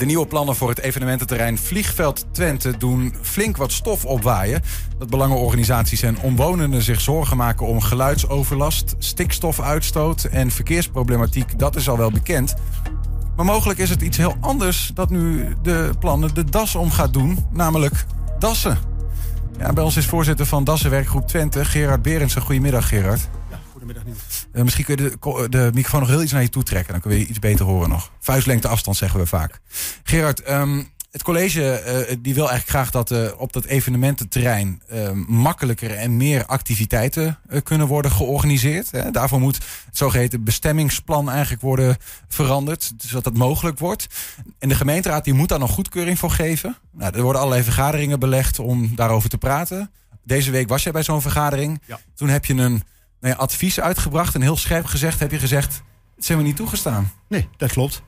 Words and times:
De 0.00 0.06
nieuwe 0.06 0.26
plannen 0.26 0.56
voor 0.56 0.68
het 0.68 0.78
evenemententerrein 0.78 1.58
Vliegveld 1.58 2.26
Twente 2.32 2.76
doen 2.76 3.14
flink 3.22 3.56
wat 3.56 3.72
stof 3.72 4.04
opwaaien. 4.04 4.62
Dat 4.98 5.10
belangenorganisaties 5.10 6.02
en 6.02 6.20
omwonenden 6.20 6.82
zich 6.82 7.00
zorgen 7.00 7.36
maken 7.36 7.66
om 7.66 7.80
geluidsoverlast, 7.80 8.94
stikstofuitstoot 8.98 10.24
en 10.24 10.50
verkeersproblematiek, 10.50 11.58
dat 11.58 11.76
is 11.76 11.88
al 11.88 11.96
wel 11.96 12.10
bekend. 12.10 12.54
Maar 13.36 13.44
mogelijk 13.44 13.78
is 13.78 13.90
het 13.90 14.02
iets 14.02 14.16
heel 14.16 14.36
anders 14.40 14.90
dat 14.94 15.10
nu 15.10 15.56
de 15.62 15.90
plannen 15.98 16.34
de 16.34 16.44
das 16.44 16.74
om 16.74 16.90
gaat 16.90 17.12
doen, 17.12 17.46
namelijk 17.52 18.04
dassen. 18.38 18.78
Ja, 19.58 19.72
bij 19.72 19.84
ons 19.84 19.96
is 19.96 20.06
voorzitter 20.06 20.46
van 20.46 20.64
Dassenwerkgroep 20.64 21.26
Twente, 21.26 21.64
Gerard 21.64 22.02
Berendsen. 22.02 22.42
Goedemiddag, 22.42 22.88
Gerard. 22.88 23.28
Goedemiddag 23.80 24.14
niet. 24.14 24.46
Uh, 24.52 24.62
misschien 24.62 24.84
kun 24.84 24.96
je 24.96 25.16
de, 25.20 25.48
de, 25.48 25.70
microfoon 25.74 26.00
nog 26.00 26.08
heel 26.08 26.22
iets 26.22 26.32
naar 26.32 26.42
je 26.42 26.48
toe 26.48 26.62
trekken. 26.62 26.92
Dan 26.92 27.02
kun 27.02 27.18
je 27.18 27.26
iets 27.26 27.38
beter 27.38 27.64
horen 27.64 27.88
nog. 27.88 28.12
Vuistlengte 28.18 28.68
afstand 28.68 28.96
zeggen 28.96 29.20
we 29.20 29.26
vaak. 29.26 29.60
Gerard, 30.02 30.50
um, 30.50 30.88
het 31.10 31.22
college 31.22 31.82
uh, 31.86 32.16
die 32.20 32.34
wil 32.34 32.48
eigenlijk 32.48 32.68
graag 32.68 32.90
dat 32.90 33.10
uh, 33.10 33.40
op 33.40 33.52
dat 33.52 33.64
evenemententerrein 33.64 34.82
makkelijker 35.26 35.94
en 35.94 36.16
meer 36.16 36.46
activiteiten 36.46 37.38
kunnen 37.62 37.86
worden 37.86 38.10
georganiseerd. 38.10 38.90
Hè. 38.90 39.10
Daarvoor 39.10 39.40
moet 39.40 39.56
het 39.86 39.96
zogeheten 39.96 40.44
bestemmingsplan 40.44 41.30
eigenlijk 41.30 41.62
worden 41.62 41.96
veranderd. 42.28 42.92
Zodat 42.98 43.24
dat 43.24 43.36
mogelijk 43.36 43.78
wordt. 43.78 44.06
En 44.58 44.68
de 44.68 44.74
gemeenteraad 44.74 45.24
die 45.24 45.34
moet 45.34 45.48
daar 45.48 45.58
nog 45.58 45.70
goedkeuring 45.70 46.18
voor 46.18 46.30
geven. 46.30 46.76
Nou, 46.92 47.14
er 47.14 47.22
worden 47.22 47.40
allerlei 47.40 47.64
vergaderingen 47.64 48.18
belegd 48.18 48.58
om 48.58 48.94
daarover 48.94 49.28
te 49.28 49.38
praten. 49.38 49.90
Deze 50.24 50.50
week 50.50 50.68
was 50.68 50.82
jij 50.82 50.92
bij 50.92 51.02
zo'n 51.02 51.22
vergadering. 51.22 51.82
Ja. 51.86 52.00
Toen 52.14 52.28
heb 52.28 52.44
je 52.44 52.54
een 52.54 52.82
nou 53.20 53.34
ja, 53.34 53.40
advies 53.40 53.80
uitgebracht. 53.80 54.34
En 54.34 54.42
heel 54.42 54.56
scherp 54.56 54.84
gezegd 54.84 55.20
heb 55.20 55.30
je 55.30 55.38
gezegd... 55.38 55.82
het 56.16 56.24
zijn 56.24 56.38
we 56.38 56.44
niet 56.44 56.56
toegestaan. 56.56 57.12
Nee, 57.28 57.48
dat 57.56 57.72
klopt. 57.72 58.02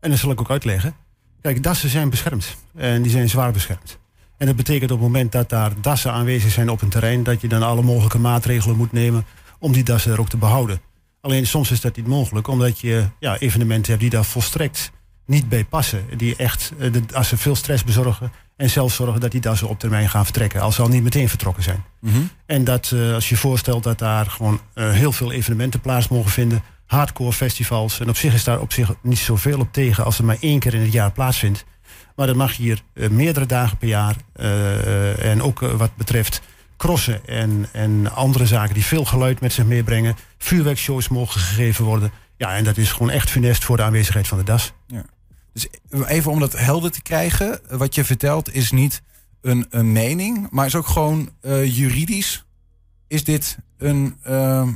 En 0.00 0.10
dat 0.10 0.18
zal 0.18 0.30
ik 0.30 0.40
ook 0.40 0.50
uitleggen. 0.50 0.94
Kijk, 1.40 1.62
dassen 1.62 1.88
zijn 1.88 2.10
beschermd. 2.10 2.56
En 2.76 3.02
die 3.02 3.10
zijn 3.10 3.28
zwaar 3.28 3.52
beschermd. 3.52 3.98
En 4.36 4.46
dat 4.46 4.56
betekent 4.56 4.90
op 4.90 4.98
het 4.98 5.06
moment 5.06 5.32
dat 5.32 5.48
daar 5.48 5.72
dassen 5.80 6.12
aanwezig 6.12 6.52
zijn 6.52 6.68
op 6.68 6.82
een 6.82 6.88
terrein... 6.88 7.22
dat 7.22 7.40
je 7.40 7.48
dan 7.48 7.62
alle 7.62 7.82
mogelijke 7.82 8.18
maatregelen 8.18 8.76
moet 8.76 8.92
nemen... 8.92 9.24
om 9.58 9.72
die 9.72 9.82
dassen 9.82 10.12
er 10.12 10.20
ook 10.20 10.28
te 10.28 10.36
behouden. 10.36 10.80
Alleen 11.20 11.46
soms 11.46 11.70
is 11.70 11.80
dat 11.80 11.96
niet 11.96 12.06
mogelijk... 12.06 12.48
omdat 12.48 12.78
je 12.78 13.08
ja, 13.18 13.38
evenementen 13.38 13.90
hebt 13.90 14.02
die 14.02 14.10
daar 14.10 14.24
volstrekt 14.24 14.90
niet 15.26 15.48
bij 15.48 15.64
passen. 15.64 16.04
Die 16.16 16.36
echt 16.36 16.72
eh, 16.78 16.92
de 16.92 17.06
dassen 17.06 17.38
veel 17.38 17.54
stress 17.54 17.84
bezorgen... 17.84 18.32
En 18.58 18.70
zelfs 18.70 18.94
zorgen 18.94 19.20
dat 19.20 19.30
die 19.30 19.40
dassen 19.40 19.68
op 19.68 19.78
termijn 19.78 20.08
gaan 20.08 20.24
vertrekken. 20.24 20.60
Als 20.60 20.74
ze 20.74 20.82
al 20.82 20.88
niet 20.88 21.02
meteen 21.02 21.28
vertrokken 21.28 21.62
zijn. 21.62 21.84
Mm 22.00 22.12
-hmm. 22.12 22.30
En 22.46 22.64
dat 22.64 22.90
uh, 22.94 23.14
als 23.14 23.28
je 23.28 23.36
voorstelt 23.36 23.82
dat 23.82 23.98
daar 23.98 24.26
gewoon 24.26 24.60
uh, 24.74 24.90
heel 24.90 25.12
veel 25.12 25.32
evenementen 25.32 25.80
plaats 25.80 26.08
mogen 26.08 26.30
vinden. 26.30 26.62
Hardcore 26.86 27.32
festivals. 27.32 28.00
En 28.00 28.08
op 28.08 28.16
zich 28.16 28.34
is 28.34 28.44
daar 28.44 28.60
op 28.60 28.72
zich 28.72 28.94
niet 29.02 29.18
zoveel 29.18 29.60
op 29.60 29.72
tegen 29.72 30.04
als 30.04 30.18
er 30.18 30.24
maar 30.24 30.36
één 30.40 30.58
keer 30.58 30.74
in 30.74 30.80
het 30.80 30.92
jaar 30.92 31.12
plaatsvindt. 31.12 31.64
Maar 32.16 32.26
dat 32.26 32.36
mag 32.36 32.56
hier 32.56 32.82
uh, 32.94 33.08
meerdere 33.08 33.46
dagen 33.46 33.76
per 33.76 33.88
jaar. 33.88 34.16
en 35.18 35.42
ook 35.42 35.60
wat 35.60 35.96
betreft 35.96 36.40
crossen 36.76 37.26
en, 37.26 37.66
en 37.72 38.14
andere 38.14 38.46
zaken 38.46 38.74
die 38.74 38.84
veel 38.84 39.04
geluid 39.04 39.40
met 39.40 39.52
zich 39.52 39.64
meebrengen. 39.64 40.16
Vuurwerkshows 40.38 41.08
mogen 41.08 41.40
gegeven 41.40 41.84
worden. 41.84 42.10
Ja, 42.36 42.56
en 42.56 42.64
dat 42.64 42.76
is 42.76 42.92
gewoon 42.92 43.10
echt 43.10 43.30
funest 43.30 43.64
voor 43.64 43.76
de 43.76 43.82
aanwezigheid 43.82 44.28
van 44.28 44.38
de 44.38 44.44
das. 44.44 44.72
Ja. 44.86 45.04
Dus 45.58 46.06
even 46.06 46.30
om 46.30 46.40
dat 46.40 46.58
helder 46.58 46.90
te 46.90 47.02
krijgen, 47.02 47.60
wat 47.68 47.94
je 47.94 48.04
vertelt 48.04 48.54
is 48.54 48.70
niet 48.70 49.02
een, 49.40 49.66
een 49.70 49.92
mening, 49.92 50.46
maar 50.50 50.66
is 50.66 50.74
ook 50.74 50.86
gewoon 50.86 51.30
uh, 51.42 51.76
juridisch. 51.76 52.44
Is 53.08 53.24
dit 53.24 53.58
een 53.78 54.16
uh, 54.28 54.68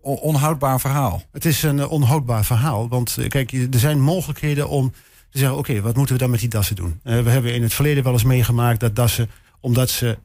onhoudbaar 0.00 0.80
verhaal? 0.80 1.22
Het 1.32 1.44
is 1.44 1.62
een 1.62 1.86
onhoudbaar 1.86 2.44
verhaal, 2.44 2.88
want 2.88 3.18
kijk, 3.28 3.52
er 3.52 3.78
zijn 3.78 4.00
mogelijkheden 4.00 4.68
om 4.68 4.92
te 5.30 5.38
zeggen: 5.38 5.58
oké, 5.58 5.80
wat 5.80 5.96
moeten 5.96 6.14
we 6.14 6.20
dan 6.20 6.30
met 6.30 6.40
die 6.40 6.48
dassen 6.48 6.76
doen? 6.76 7.00
We 7.02 7.30
hebben 7.30 7.54
in 7.54 7.62
het 7.62 7.74
verleden 7.74 8.02
wel 8.02 8.12
eens 8.12 8.24
meegemaakt 8.24 8.80
dat 8.80 8.96
dassen, 8.96 9.30
omdat 9.60 9.90
ze, 9.90 10.18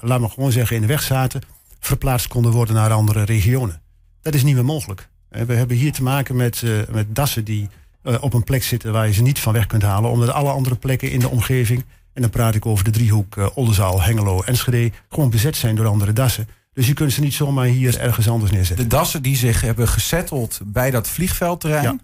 laat 0.00 0.20
maar 0.20 0.30
gewoon 0.30 0.52
zeggen, 0.52 0.76
in 0.76 0.82
de 0.82 0.88
weg 0.88 1.02
zaten, 1.02 1.40
verplaatst 1.80 2.28
konden 2.28 2.52
worden 2.52 2.74
naar 2.74 2.92
andere 2.92 3.22
regionen. 3.22 3.80
Dat 4.22 4.34
is 4.34 4.42
niet 4.42 4.54
meer 4.54 4.64
mogelijk. 4.64 5.08
we 5.28 5.54
hebben 5.54 5.76
hier 5.76 5.92
te 5.92 6.02
maken 6.02 6.36
met, 6.36 6.62
met 6.90 7.14
dassen 7.14 7.44
die 7.44 7.68
uh, 8.08 8.16
op 8.20 8.34
een 8.34 8.44
plek 8.44 8.62
zitten 8.62 8.92
waar 8.92 9.06
je 9.06 9.12
ze 9.12 9.22
niet 9.22 9.38
van 9.38 9.52
weg 9.52 9.66
kunt 9.66 9.82
halen. 9.82 10.10
Omdat 10.10 10.30
alle 10.30 10.50
andere 10.50 10.76
plekken 10.76 11.10
in 11.10 11.20
de 11.20 11.28
omgeving, 11.28 11.84
en 12.12 12.22
dan 12.22 12.30
praat 12.30 12.54
ik 12.54 12.66
over 12.66 12.84
de 12.84 12.90
driehoek 12.90 13.36
uh, 13.36 13.46
Oldenzaal, 13.54 14.02
Hengelo, 14.02 14.42
Enschede, 14.42 14.90
gewoon 15.08 15.30
bezet 15.30 15.56
zijn 15.56 15.74
door 15.74 15.86
andere 15.86 16.12
dassen. 16.12 16.48
Dus 16.72 16.86
je 16.86 16.94
kunt 16.94 17.12
ze 17.12 17.20
niet 17.20 17.34
zomaar 17.34 17.66
hier 17.66 17.98
ergens 17.98 18.28
anders 18.28 18.50
neerzetten. 18.50 18.88
De 18.88 18.96
dassen 18.96 19.22
die 19.22 19.36
zich 19.36 19.60
hebben 19.60 19.88
gesetteld 19.88 20.60
bij 20.64 20.90
dat 20.90 21.08
vliegveldterrein, 21.08 22.00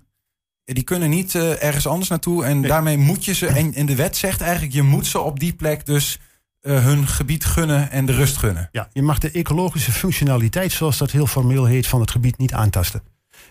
ja. 0.65 0.75
die 0.75 0.83
kunnen 0.83 1.11
niet 1.11 1.35
uh, 1.35 1.63
ergens 1.63 1.87
anders 1.87 2.09
naartoe. 2.09 2.45
En 2.45 2.61
nee. 2.61 2.71
daarmee 2.71 2.99
moet 2.99 3.25
je 3.25 3.35
ze, 3.35 3.47
en, 3.47 3.75
en 3.75 3.87
de 3.87 3.95
wet 3.95 4.17
zegt 4.17 4.41
eigenlijk, 4.41 4.73
je 4.73 4.83
moet 4.83 5.07
ze 5.07 5.21
op 5.21 5.41
die 5.41 5.53
plek 5.53 5.87
dus 5.87 6.19
hun 6.61 7.07
gebied 7.07 7.45
gunnen 7.45 7.91
en 7.91 8.07
de 8.07 8.13
rust 8.13 8.37
gunnen. 8.37 8.69
Ja, 8.73 8.89
je 8.93 9.03
mag 9.03 9.19
de 9.19 9.31
ecologische 9.31 9.93
functionaliteit, 9.93 10.73
zoals 10.73 10.99
dat 10.99 11.11
heel 11.11 11.27
formeel 11.27 11.65
heet, 11.65 11.87
van 11.87 12.01
het 12.01 12.11
gebied 12.11 12.39
niet 12.39 12.53
aantasten. 12.53 13.03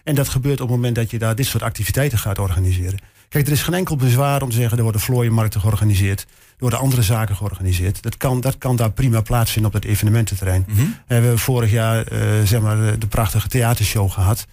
En 0.04 0.16
dat 0.16 0.30
gebeurt 0.30 0.62
op 0.62 0.68
het 0.68 0.76
moment 0.76 0.96
dat 0.96 1.12
je 1.12 1.20
daar 1.20 1.36
dit 1.36 1.46
soort 1.46 1.64
activiteiten 1.64 2.18
gaat 2.18 2.40
organiseren. 2.40 3.00
Kijk, 3.30 3.46
er 3.46 3.52
is 3.52 3.62
geen 3.62 3.74
enkel 3.74 3.96
bezwaar 3.96 4.42
om 4.42 4.50
te 4.50 4.56
zeggen... 4.56 4.78
er 4.78 4.84
worden 4.84 5.02
vlooienmarkten 5.02 5.60
georganiseerd. 5.60 6.22
Er 6.22 6.56
worden 6.58 6.80
andere 6.80 7.02
zaken 7.02 7.36
georganiseerd. 7.36 8.02
Dat 8.02 8.18
kan, 8.18 8.42
dat 8.42 8.58
kan 8.58 8.76
daar 8.76 8.92
prima 8.92 9.22
plaatsvinden 9.22 9.72
op 9.74 9.82
het 9.82 9.92
evenemententerrein. 9.92 10.66
Mm 10.68 10.76
-hmm. 10.76 10.96
We 11.08 11.14
hebben 11.14 11.40
vorig 11.40 11.72
jaar 11.72 12.12
uh, 12.12 12.20
zeg 12.44 12.62
maar, 12.62 13.00
de 13.00 13.08
prachtige 13.08 13.48
theatershow 13.48 14.12
gehad. 14.12 14.46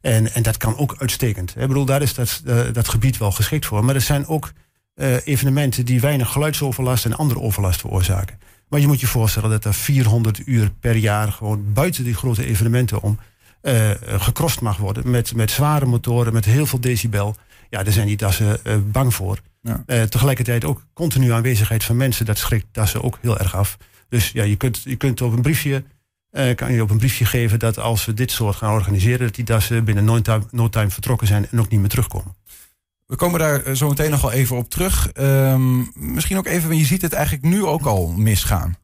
En, 0.00 0.32
en 0.32 0.42
dat 0.42 0.56
kan 0.56 0.76
ook 0.76 0.96
uitstekend. 0.98 1.54
Ik 1.56 1.66
bedoel, 1.66 1.84
daar 1.84 2.02
is 2.02 2.14
dat, 2.14 2.42
uh, 2.46 2.60
dat 2.72 2.88
gebied 2.88 3.18
wel 3.18 3.32
geschikt 3.32 3.66
voor. 3.66 3.84
Maar 3.84 3.94
er 3.94 4.00
zijn 4.00 4.26
ook 4.26 4.52
uh, 4.94 5.26
evenementen 5.26 5.84
die 5.84 6.00
weinig 6.00 6.32
geluidsoverlast... 6.32 7.04
en 7.04 7.16
andere 7.16 7.40
overlast 7.40 7.80
veroorzaken. 7.80 8.38
Maar 8.68 8.80
je 8.80 8.86
moet 8.86 9.00
je 9.00 9.06
voorstellen 9.06 9.50
dat 9.50 9.64
er 9.64 9.74
400 9.74 10.46
uur 10.46 10.70
per 10.80 10.96
jaar... 10.96 11.32
gewoon 11.32 11.72
buiten 11.72 12.04
die 12.04 12.14
grote 12.14 12.46
evenementen 12.46 13.02
om 13.02 13.18
uh, 13.66 14.60
mag 14.60 14.76
worden. 14.76 15.10
Met, 15.10 15.34
met 15.34 15.50
zware 15.50 15.86
motoren, 15.86 16.32
met 16.32 16.44
heel 16.44 16.66
veel 16.66 16.80
decibel. 16.80 17.36
Ja, 17.70 17.82
daar 17.82 17.92
zijn 17.92 18.06
die 18.06 18.16
dassen 18.16 18.58
uh, 18.64 18.76
bang 18.84 19.14
voor. 19.14 19.40
Ja. 19.62 19.82
Uh, 19.86 20.02
tegelijkertijd 20.02 20.64
ook 20.64 20.86
continu 20.92 21.32
aanwezigheid 21.32 21.84
van 21.84 21.96
mensen. 21.96 22.26
Dat 22.26 22.38
schrikt 22.38 22.66
dassen 22.72 23.02
ook 23.02 23.18
heel 23.20 23.38
erg 23.38 23.54
af. 23.54 23.76
Dus 24.08 24.30
ja, 24.30 24.44
je 24.44 24.56
kunt, 24.56 24.82
je 24.82 24.96
kunt 24.96 25.20
op 25.20 25.32
een 25.32 25.42
briefje... 25.42 25.84
kan 26.54 26.72
je 26.72 26.82
op 26.82 26.90
een 26.90 26.98
briefje 26.98 27.24
geven 27.24 27.58
dat 27.58 27.78
als 27.78 28.04
we 28.04 28.14
dit 28.14 28.30
soort 28.30 28.56
gaan 28.56 28.72
organiseren... 28.72 29.26
dat 29.26 29.34
die 29.34 29.44
dassen 29.44 29.84
binnen 29.84 30.04
no 30.04 30.20
time, 30.20 30.44
no 30.50 30.68
time 30.68 30.90
vertrokken 30.90 31.26
zijn 31.26 31.48
en 31.50 31.60
ook 31.60 31.68
niet 31.68 31.80
meer 31.80 31.88
terugkomen. 31.88 32.36
We 33.06 33.16
komen 33.16 33.38
daar 33.38 33.76
zo 33.76 33.88
meteen 33.88 34.10
nog 34.10 34.20
wel 34.20 34.32
even 34.32 34.56
op 34.56 34.70
terug. 34.70 35.10
Um, 35.20 35.90
misschien 35.94 36.36
ook 36.36 36.46
even, 36.46 36.76
je 36.76 36.84
ziet 36.84 37.02
het 37.02 37.12
eigenlijk 37.12 37.44
nu 37.44 37.64
ook 37.64 37.86
al 37.86 38.08
misgaan. 38.08 38.76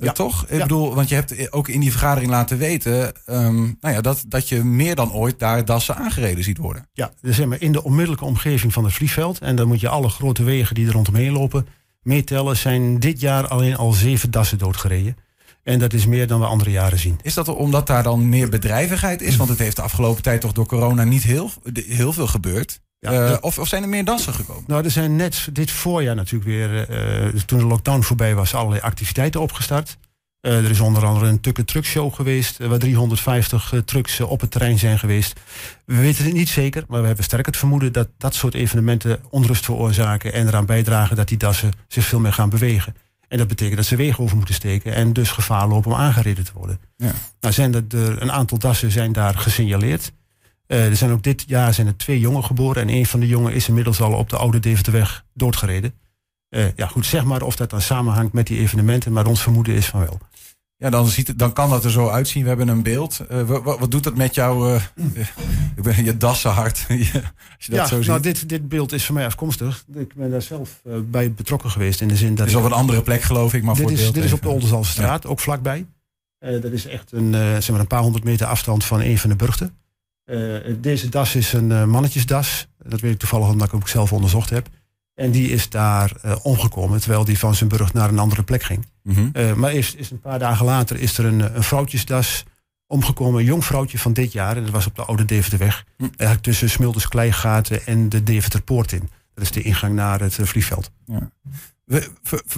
Ja. 0.00 0.12
Toch? 0.12 0.44
Ik 0.46 0.56
Ja. 0.56 0.62
bedoel, 0.62 0.94
want 0.94 1.08
je 1.08 1.14
hebt 1.14 1.52
ook 1.52 1.68
in 1.68 1.80
die 1.80 1.90
vergadering 1.90 2.30
laten 2.30 2.58
weten 2.58 3.12
um, 3.26 3.76
nou 3.80 3.94
ja, 3.94 4.00
dat, 4.00 4.24
dat 4.28 4.48
je 4.48 4.64
meer 4.64 4.94
dan 4.94 5.12
ooit 5.12 5.38
daar 5.38 5.64
dassen 5.64 5.96
aangereden 5.96 6.44
ziet 6.44 6.58
worden. 6.58 6.88
Ja, 6.92 7.12
dus 7.20 7.36
zeg 7.36 7.46
maar 7.46 7.60
in 7.60 7.72
de 7.72 7.84
onmiddellijke 7.84 8.24
omgeving 8.24 8.72
van 8.72 8.84
het 8.84 8.92
vliegveld. 8.92 9.38
En 9.38 9.56
dan 9.56 9.68
moet 9.68 9.80
je 9.80 9.88
alle 9.88 10.08
grote 10.08 10.42
wegen 10.42 10.74
die 10.74 10.86
er 10.86 10.92
rondomheen 10.92 11.32
lopen 11.32 11.66
meetellen. 12.02 12.56
Zijn 12.56 13.00
dit 13.00 13.20
jaar 13.20 13.48
alleen 13.48 13.76
al 13.76 13.92
zeven 13.92 14.30
dassen 14.30 14.58
doodgereden. 14.58 15.16
En 15.62 15.78
dat 15.78 15.92
is 15.92 16.06
meer 16.06 16.26
dan 16.26 16.40
we 16.40 16.46
andere 16.46 16.70
jaren 16.70 16.98
zien. 16.98 17.18
Is 17.22 17.34
dat 17.34 17.48
omdat 17.48 17.86
daar 17.86 18.02
dan 18.02 18.28
meer 18.28 18.48
bedrijvigheid 18.48 19.22
is? 19.22 19.36
Want 19.36 19.48
het 19.48 19.58
heeft 19.58 19.76
de 19.76 19.82
afgelopen 19.82 20.22
tijd 20.22 20.40
toch 20.40 20.52
door 20.52 20.66
corona 20.66 21.04
niet 21.04 21.22
heel, 21.22 21.50
heel 21.74 22.12
veel 22.12 22.26
gebeurd. 22.26 22.80
Ja, 23.00 23.12
ja. 23.12 23.38
of, 23.40 23.58
of 23.58 23.68
zijn 23.68 23.82
er 23.82 23.88
meer 23.88 24.04
dassen 24.04 24.34
gekomen? 24.34 24.64
Nou, 24.66 24.84
er 24.84 24.90
zijn 24.90 25.16
net 25.16 25.48
dit 25.52 25.70
voorjaar 25.70 26.14
natuurlijk 26.14 26.50
weer, 26.50 26.88
eh, 26.88 27.32
dus 27.32 27.44
toen 27.44 27.58
de 27.58 27.64
lockdown 27.64 28.02
voorbij 28.02 28.34
was, 28.34 28.54
allerlei 28.54 28.82
activiteiten 28.82 29.40
opgestart. 29.40 29.98
Eh, 30.40 30.64
er 30.64 30.70
is 30.70 30.80
onder 30.80 31.06
andere 31.06 31.26
een 31.26 31.40
Tukke 31.40 31.64
Truck 31.64 31.84
Show 31.84 32.14
geweest, 32.14 32.60
eh, 32.60 32.68
waar 32.68 32.78
350 32.78 33.72
eh, 33.72 33.80
trucks 33.80 34.18
eh, 34.18 34.30
op 34.30 34.40
het 34.40 34.50
terrein 34.50 34.78
zijn 34.78 34.98
geweest. 34.98 35.40
We 35.84 35.96
weten 35.96 36.24
het 36.24 36.34
niet 36.34 36.48
zeker, 36.48 36.84
maar 36.88 37.00
we 37.00 37.06
hebben 37.06 37.24
sterk 37.24 37.46
het 37.46 37.56
vermoeden 37.56 37.92
dat 37.92 38.08
dat 38.18 38.34
soort 38.34 38.54
evenementen 38.54 39.20
onrust 39.30 39.64
veroorzaken 39.64 40.32
en 40.32 40.46
eraan 40.46 40.66
bijdragen 40.66 41.16
dat 41.16 41.28
die 41.28 41.38
dassen 41.38 41.72
zich 41.88 42.04
veel 42.04 42.20
meer 42.20 42.32
gaan 42.32 42.50
bewegen. 42.50 42.94
En 43.28 43.38
dat 43.38 43.48
betekent 43.48 43.76
dat 43.76 43.86
ze 43.86 43.96
wegen 43.96 44.24
over 44.24 44.36
moeten 44.36 44.54
steken 44.54 44.94
en 44.94 45.12
dus 45.12 45.30
gevaar 45.30 45.68
lopen 45.68 45.92
om 45.92 45.98
aangereden 45.98 46.44
te 46.44 46.52
worden. 46.54 46.80
Ja. 46.96 47.12
Nou 47.40 47.54
zijn 47.54 47.74
er, 47.74 47.84
er 47.88 48.22
een 48.22 48.32
aantal 48.32 48.58
dassen 48.58 48.90
zijn 48.90 49.12
daar 49.12 49.34
gesignaleerd. 49.34 50.12
Eh, 50.68 50.86
er 50.86 50.96
zijn 50.96 51.10
ook 51.10 51.22
dit 51.22 51.44
jaar 51.46 51.74
zijn 51.74 51.86
er 51.86 51.96
twee 51.96 52.18
jongen 52.18 52.44
geboren 52.44 52.82
en 52.82 52.88
een 52.88 53.06
van 53.06 53.20
de 53.20 53.26
jongen 53.26 53.52
is 53.52 53.68
inmiddels 53.68 54.00
al 54.00 54.12
op 54.12 54.30
de 54.30 54.36
oude 54.36 54.58
Deventerweg 54.58 55.24
doodgereden. 55.34 55.94
Eh, 56.48 56.74
ja, 56.76 56.86
goed, 56.86 57.06
zeg 57.06 57.24
maar 57.24 57.42
of 57.42 57.56
dat 57.56 57.70
dan 57.70 57.80
samenhangt 57.80 58.32
met 58.32 58.46
die 58.46 58.58
evenementen, 58.58 59.12
maar 59.12 59.26
ons 59.26 59.42
vermoeden 59.42 59.74
is 59.74 59.86
van 59.86 60.00
wel. 60.00 60.18
Ja, 60.76 60.90
dan, 60.90 61.06
ziet 61.06 61.26
het, 61.26 61.38
dan 61.38 61.52
kan 61.52 61.70
dat 61.70 61.84
er 61.84 61.90
zo 61.90 62.08
uitzien. 62.08 62.42
We 62.42 62.48
hebben 62.48 62.68
een 62.68 62.82
beeld. 62.82 63.20
Uh, 63.30 63.42
wat, 63.42 63.78
wat, 63.78 63.90
doet 63.90 64.04
dat 64.04 64.16
met 64.16 64.34
jou? 64.34 64.80
Uh, 65.84 65.98
je 66.04 66.16
dassenhart. 66.16 66.86
Als 66.88 67.66
je 67.66 67.70
dat 67.70 67.80
ja, 67.80 67.86
zo 67.86 67.96
ziet. 67.96 68.06
nou, 68.06 68.20
dit, 68.20 68.48
dit 68.48 68.68
beeld 68.68 68.92
is 68.92 69.04
voor 69.04 69.14
mij 69.14 69.24
afkomstig. 69.24 69.84
Ik 69.94 70.14
ben 70.14 70.30
daar 70.30 70.42
zelf 70.42 70.80
uh, 70.86 70.94
bij 71.04 71.32
betrokken 71.32 71.70
geweest 71.70 72.00
in 72.00 72.08
de 72.08 72.16
zin 72.16 72.28
dat. 72.28 72.38
Het 72.38 72.48
is 72.48 72.54
op 72.54 72.64
een 72.64 72.72
andere 72.72 73.02
plek, 73.02 73.22
geloof 73.22 73.54
ik. 73.54 73.62
Maar 73.62 73.74
dit 73.74 73.82
voor 73.82 73.92
is, 73.92 74.12
dit 74.12 74.24
is 74.24 74.32
op 74.32 74.42
de 74.42 74.48
Oldenzaalstraat, 74.48 75.22
ja. 75.22 75.28
ook 75.28 75.40
vlakbij. 75.40 75.86
dat 76.38 76.72
is 76.72 76.86
echt 76.86 77.12
een, 77.12 77.32
zeg 77.32 77.70
maar 77.70 77.80
een 77.80 77.86
paar 77.86 78.02
honderd 78.02 78.24
meter 78.24 78.46
afstand 78.46 78.84
van 78.84 79.00
een 79.00 79.18
van 79.18 79.30
de 79.30 79.36
burchten. 79.36 79.76
Deze 80.80 81.08
das 81.08 81.34
is 81.34 81.52
een 81.52 81.90
mannetjesdas. 81.90 82.68
Dat 82.78 83.00
weet 83.00 83.12
ik 83.12 83.18
toevallig 83.18 83.48
omdat 83.48 83.66
ik 83.66 83.72
hem 83.72 83.80
ook 83.80 83.88
zelf 83.88 84.12
onderzocht 84.12 84.50
heb. 84.50 84.68
En 85.18 85.30
die 85.30 85.50
is 85.50 85.68
daar 85.68 86.12
uh, 86.24 86.36
omgekomen, 86.42 87.00
terwijl 87.00 87.24
die 87.24 87.38
van 87.38 87.54
zijn 87.54 87.68
burg 87.68 87.92
naar 87.92 88.08
een 88.08 88.18
andere 88.18 88.42
plek 88.42 88.62
ging. 88.62 88.86
Mhm. 89.02 89.28
Uh, 89.32 89.52
maar 89.52 89.72
is, 89.72 89.94
is 89.94 90.10
een 90.10 90.20
paar 90.20 90.38
dagen 90.38 90.64
later 90.64 91.00
is 91.00 91.18
er 91.18 91.24
een, 91.24 91.56
een 91.56 91.62
vrouwtjesdas 91.62 92.44
omgekomen. 92.86 93.40
Een 93.40 93.46
jong 93.46 93.64
vrouwtje 93.64 93.98
van 93.98 94.12
dit 94.12 94.32
jaar. 94.32 94.56
En 94.56 94.62
dat 94.62 94.72
was 94.72 94.86
op 94.86 94.96
de 94.96 95.04
Oude 95.04 95.24
Deventerweg. 95.24 95.84
Hm. 95.96 96.02
Eigenlijk 96.02 96.42
tussen 96.42 96.70
Smulders 96.70 97.08
Kleigaten 97.08 97.86
en 97.86 98.08
de 98.08 98.22
Deventerpoort 98.22 98.92
in. 98.92 99.10
Dat 99.34 99.44
is 99.44 99.50
de 99.50 99.62
ingang 99.62 99.94
naar 99.94 100.20
het 100.20 100.38
uh, 100.38 100.46
vliegveld. 100.46 100.90
Ja. 101.04 101.30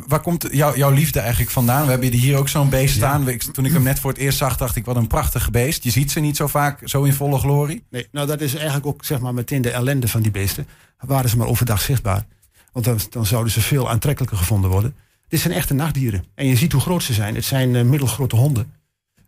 Waar 0.07 0.21
komt 0.21 0.49
jou, 0.51 0.77
jouw 0.77 0.91
liefde 0.91 1.21
eigenlijk 1.21 1.51
vandaan? 1.51 1.85
We 1.85 1.91
hebben 1.91 2.13
hier 2.13 2.37
ook 2.37 2.49
zo'n 2.49 2.69
beest 2.69 2.95
staan. 2.95 3.39
Toen 3.53 3.65
ik 3.65 3.73
hem 3.73 3.83
net 3.83 3.99
voor 4.01 4.11
het 4.11 4.21
eerst 4.21 4.39
zag, 4.39 4.57
dacht 4.57 4.77
ik, 4.77 4.85
wat 4.85 4.97
een 4.97 5.07
prachtig 5.07 5.51
beest. 5.51 5.85
Je 5.85 5.91
ziet 5.91 6.11
ze 6.11 6.21
niet 6.21 6.37
zo 6.37 6.47
vaak 6.47 6.81
zo 6.85 7.03
in 7.03 7.13
volle 7.13 7.39
glorie. 7.39 7.85
Nee, 7.91 8.09
nou 8.13 8.27
dat 8.27 8.41
is 8.41 8.55
eigenlijk 8.55 8.87
ook 8.87 9.05
zeg 9.05 9.21
maar 9.21 9.35
meteen 9.35 9.63
de 9.63 9.71
ellende 9.71 10.09
van 10.09 10.23
die 10.23 10.31
beesten. 10.31 10.67
Waren 10.99 11.31
ze 11.31 11.37
maar 11.37 11.47
overdag 11.47 11.81
zichtbaar. 11.81 12.27
Want 12.73 12.85
dan, 12.85 12.99
dan 13.11 13.27
zouden 13.27 13.53
ze 13.53 13.61
veel 13.61 13.91
aantrekkelijker 13.91 14.39
gevonden 14.39 14.71
worden. 14.71 14.95
Dit 15.29 15.41
zijn 15.41 15.55
echte 15.55 15.75
nachtdieren. 15.75 16.25
En 16.35 16.47
je 16.47 16.57
ziet 16.57 16.73
hoe 16.73 16.81
groot 16.81 17.03
ze 17.03 17.13
zijn. 17.13 17.35
Het 17.35 17.45
zijn 17.45 17.75
uh, 17.75 17.83
middelgrote 17.83 18.37
honden. 18.37 18.73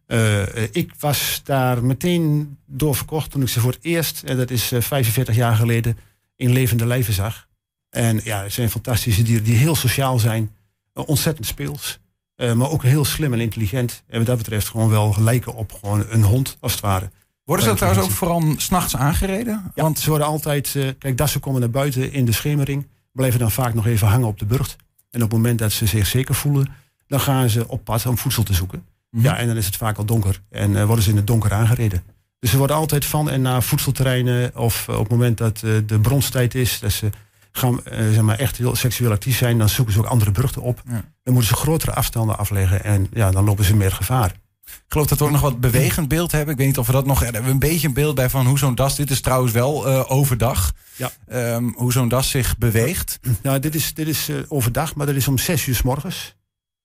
Uh, 0.06 0.42
ik 0.72 0.92
was 0.98 1.40
daar 1.44 1.84
meteen 1.84 2.56
door 2.66 2.94
verkocht 2.94 3.30
toen 3.30 3.42
ik 3.42 3.48
ze 3.48 3.60
voor 3.60 3.72
het 3.72 3.84
eerst, 3.84 4.22
en 4.22 4.36
dat 4.36 4.50
is 4.50 4.72
uh, 4.72 4.80
45 4.80 5.34
jaar 5.34 5.56
geleden, 5.56 5.98
in 6.36 6.52
levende 6.52 6.86
lijven 6.86 7.14
zag. 7.14 7.48
En 7.92 8.20
ja, 8.24 8.42
het 8.42 8.52
zijn 8.52 8.70
fantastische 8.70 9.22
dieren 9.22 9.44
die 9.44 9.56
heel 9.56 9.74
sociaal 9.74 10.18
zijn, 10.18 10.50
uh, 10.94 11.08
ontzettend 11.08 11.46
speels, 11.46 11.98
uh, 12.36 12.52
maar 12.52 12.70
ook 12.70 12.82
heel 12.82 13.04
slim 13.04 13.32
en 13.32 13.40
intelligent. 13.40 14.02
En 14.06 14.18
wat 14.18 14.26
dat 14.26 14.36
betreft 14.36 14.68
gewoon 14.68 14.88
wel 14.88 15.16
lijken 15.18 15.54
op 15.54 15.72
gewoon 15.80 16.04
een 16.08 16.22
hond, 16.22 16.56
als 16.60 16.72
het 16.72 16.80
ware. 16.80 17.10
Worden 17.44 17.64
ze 17.64 17.74
trouwens 17.74 18.04
ook 18.04 18.10
vooral 18.10 18.54
s'nachts 18.56 18.96
aangereden? 18.96 19.72
Ja, 19.74 19.82
want 19.82 19.98
ze 19.98 20.08
worden 20.08 20.26
altijd, 20.26 20.74
uh, 20.74 20.88
kijk, 20.98 21.16
dassen 21.16 21.40
komen 21.40 21.60
naar 21.60 21.70
buiten 21.70 22.12
in 22.12 22.24
de 22.24 22.32
schemering, 22.32 22.86
blijven 23.12 23.38
dan 23.38 23.50
vaak 23.50 23.74
nog 23.74 23.86
even 23.86 24.08
hangen 24.08 24.26
op 24.26 24.38
de 24.38 24.46
burcht. 24.46 24.76
En 25.10 25.22
op 25.22 25.30
het 25.30 25.38
moment 25.38 25.58
dat 25.58 25.72
ze 25.72 25.86
zich 25.86 26.06
zeker 26.06 26.34
voelen, 26.34 26.68
dan 27.06 27.20
gaan 27.20 27.48
ze 27.48 27.68
op 27.68 27.84
pad 27.84 28.06
om 28.06 28.18
voedsel 28.18 28.42
te 28.42 28.54
zoeken. 28.54 28.84
Mhm. 29.10 29.24
Ja, 29.24 29.36
en 29.36 29.46
dan 29.46 29.56
is 29.56 29.66
het 29.66 29.76
vaak 29.76 29.98
al 29.98 30.04
donker. 30.04 30.40
En 30.50 30.70
uh, 30.70 30.84
worden 30.84 31.04
ze 31.04 31.10
in 31.10 31.16
het 31.16 31.26
donker 31.26 31.52
aangereden. 31.52 32.02
Dus 32.38 32.50
ze 32.50 32.58
worden 32.58 32.76
altijd 32.76 33.04
van 33.04 33.30
en 33.30 33.42
naar 33.42 33.62
voedselterreinen. 33.62 34.56
Of 34.56 34.88
op 34.88 34.98
het 34.98 35.08
moment 35.08 35.38
dat 35.38 35.58
de 35.58 35.98
bronstijd 36.02 36.54
is. 36.54 36.80
Dat 36.80 36.92
ze 36.92 37.10
gaan 37.52 37.80
zeg 37.84 38.20
maar 38.20 38.38
echt 38.38 38.56
heel 38.56 38.76
seksueel 38.76 39.10
actief 39.10 39.36
zijn. 39.36 39.58
Dan 39.58 39.68
zoeken 39.68 39.94
ze 39.94 40.00
ook 40.00 40.06
andere 40.06 40.30
burchten 40.30 40.62
op. 40.62 40.82
Ja. 40.88 41.04
Dan 41.22 41.34
moeten 41.34 41.56
ze 41.56 41.62
grotere 41.62 41.92
afstanden 41.92 42.38
afleggen. 42.38 42.84
En 42.84 43.06
ja, 43.12 43.30
dan 43.30 43.44
lopen 43.44 43.64
ze 43.64 43.76
meer 43.76 43.92
gevaar. 43.92 44.40
Ik 44.64 44.82
geloof 44.88 45.06
dat 45.06 45.18
we 45.18 45.24
ook 45.24 45.30
nog 45.30 45.40
wat 45.40 45.60
bewegend 45.60 46.08
beeld 46.08 46.32
hebben. 46.32 46.52
Ik 46.52 46.58
weet 46.58 46.66
niet 46.66 46.78
of 46.78 46.86
we 46.86 46.92
dat 46.92 47.06
nog... 47.06 47.18
Ja, 47.18 47.24
hebben 47.24 47.44
we 47.44 47.50
een 47.50 47.58
beetje 47.58 47.88
een 47.88 47.94
beeld 47.94 48.14
bij 48.14 48.30
van 48.30 48.46
hoe 48.46 48.58
zo'n 48.58 48.74
das... 48.74 48.96
Dit 48.96 49.10
is 49.10 49.20
trouwens 49.20 49.52
wel 49.52 49.88
uh, 49.88 50.10
overdag. 50.10 50.72
Ja. 50.96 51.10
Um, 51.54 51.74
hoe 51.76 51.92
zo'n 51.92 52.08
das 52.08 52.30
zich 52.30 52.58
beweegt. 52.58 53.18
Nou, 53.42 53.58
dit 53.58 53.74
is, 53.74 53.94
dit 53.94 54.08
is 54.08 54.28
uh, 54.28 54.36
overdag, 54.48 54.94
maar 54.94 55.06
dat 55.06 55.14
is 55.14 55.28
om 55.28 55.38
zes 55.38 55.66
uur 55.66 55.74
s 55.74 55.82
morgens. 55.82 56.36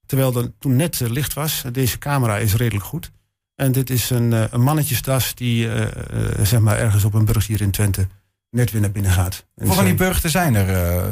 Terwijl 0.05 0.35
er 0.35 0.51
toen 0.59 0.75
net 0.75 0.99
uh, 0.99 1.09
licht 1.09 1.33
was. 1.33 1.63
Deze 1.71 1.97
camera 1.97 2.37
is 2.37 2.55
redelijk 2.55 2.85
goed. 2.85 3.11
En 3.55 3.71
dit 3.71 3.89
is 3.89 4.09
een, 4.09 4.31
een 4.53 4.61
mannetjesdas 4.61 5.35
die 5.35 5.69
zeg 6.43 6.59
maar 6.59 6.77
ergens 6.77 7.03
op 7.03 7.13
een 7.13 7.25
brug 7.25 7.47
hier 7.47 7.61
in 7.61 7.71
Twente 7.71 8.07
net 8.49 8.71
weer 8.71 8.81
naar 8.81 8.91
binnen 8.91 9.11
gaat. 9.11 9.45
Hoeveel 9.55 9.75
van 9.75 9.85
die 9.85 9.93
burchten 9.93 10.29
zijn 10.29 10.55
er? 10.55 10.69